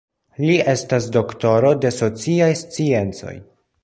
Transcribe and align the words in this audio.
Li 0.43 0.53
estas 0.71 1.09
doktoro 1.17 1.71
de 1.83 1.91
sociaj 1.97 2.47
sciencoj. 2.63 3.35